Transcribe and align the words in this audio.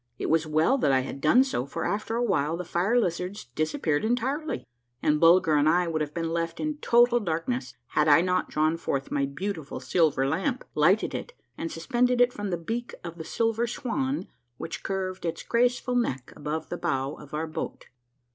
It 0.17 0.31
was 0.31 0.47
well 0.47 0.79
that 0.79 0.91
I 0.91 1.01
had 1.01 1.21
done 1.21 1.43
so, 1.43 1.67
for 1.67 1.85
after 1.85 2.15
a 2.15 2.23
while 2.23 2.57
the 2.57 2.65
fire 2.65 2.99
lizards 2.99 3.45
dis 3.53 3.75
appeared 3.75 4.03
entirely, 4.03 4.65
and 4.99 5.19
Bulger 5.19 5.53
and 5.55 5.67
1 5.67 5.91
would 5.91 6.01
have 6.01 6.11
been 6.15 6.31
left 6.31 6.59
in 6.59 6.77
total 6.77 7.19
darkness, 7.19 7.75
had 7.89 8.07
I 8.07 8.21
not 8.21 8.49
drawn 8.49 8.77
forth 8.77 9.11
my 9.11 9.27
beautiful 9.27 9.79
silver 9.79 10.27
lamp, 10.27 10.63
lighted 10.73 11.13
it, 11.13 11.33
and 11.55 11.71
suspended 11.71 12.19
it 12.19 12.33
from 12.33 12.49
the 12.49 12.57
beak 12.57 12.95
of 13.03 13.19
the 13.19 13.23
silver 13.23 13.67
swan 13.67 14.25
which 14.57 14.81
curved 14.81 15.23
its 15.23 15.43
graceful 15.43 15.93
neck 15.95 16.33
above 16.35 16.69
the 16.69 16.77
bow 16.79 17.13
of 17.17 17.35
our 17.35 17.45
boat. 17.45 17.85